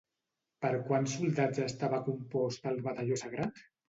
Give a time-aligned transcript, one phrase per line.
[0.65, 3.63] Per quants soldats estava compost el Batalló Sagrat?